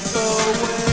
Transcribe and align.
school 0.00 0.83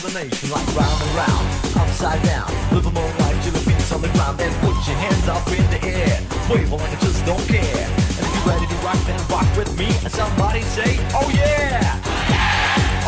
the 0.06 0.20
nation, 0.20 0.50
like 0.52 0.68
round 0.76 1.02
and 1.02 1.16
round, 1.16 1.46
upside 1.78 2.22
down. 2.24 2.48
Live 2.74 2.86
more 2.94 3.10
your 3.46 3.54
feet's 3.66 3.92
on 3.92 4.02
the 4.02 4.10
ground. 4.10 4.38
Then 4.38 4.54
put 4.62 4.76
your 4.88 4.98
hands 4.98 5.28
up 5.28 5.48
in 5.48 5.66
the 5.72 5.82
air, 5.84 6.22
wave 6.50 6.72
like 6.72 6.82
I 6.82 6.96
just 7.02 7.26
don't 7.26 7.46
care. 7.48 7.86
And 7.88 8.24
if 8.26 8.36
you're 8.36 8.54
ready 8.54 8.68
to 8.68 8.76
rock, 8.86 9.00
then 9.06 9.20
rock 9.30 9.48
with 9.58 9.78
me. 9.78 9.88
And 10.04 10.12
somebody 10.12 10.62
say, 10.62 10.98
Oh 11.14 11.30
yeah, 11.34 12.02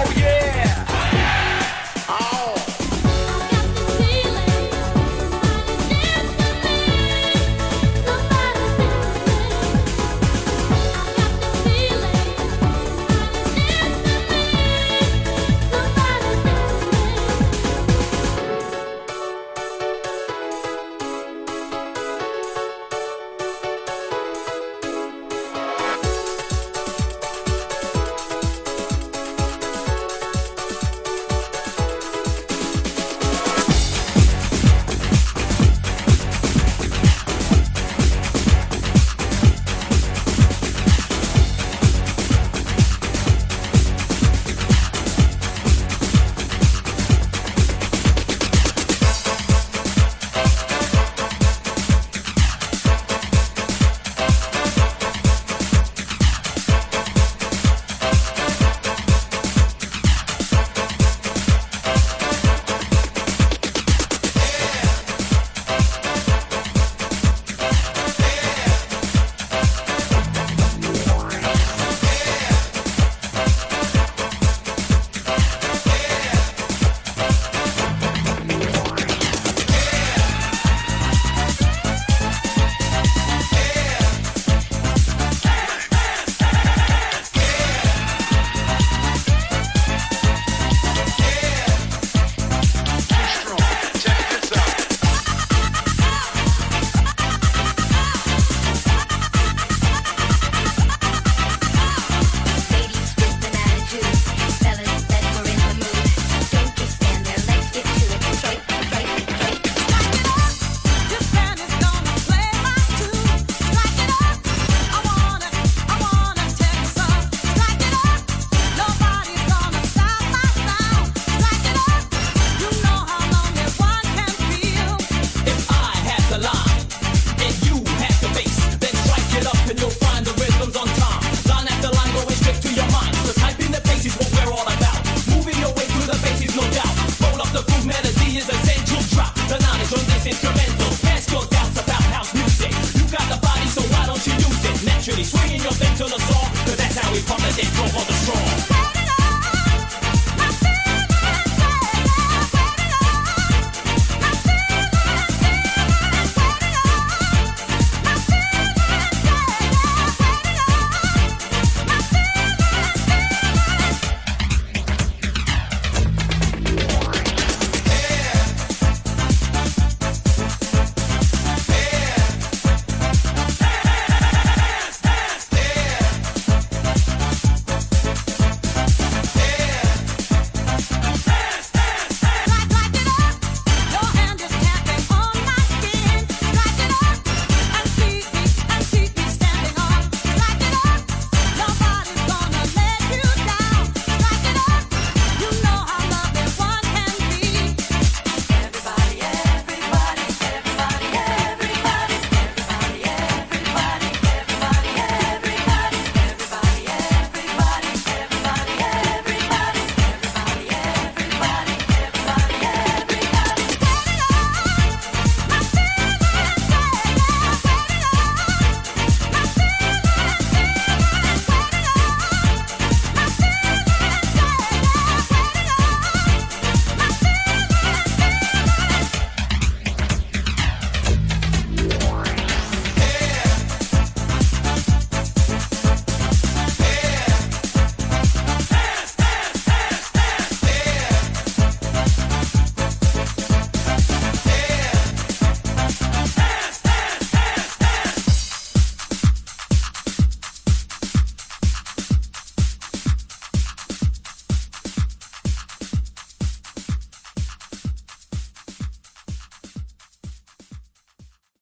oh 0.02 0.12
yeah, 0.18 0.77